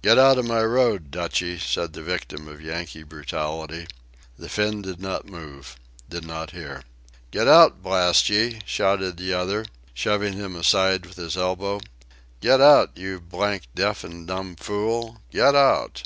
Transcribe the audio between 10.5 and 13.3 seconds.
aside with his elbow. "Get out, you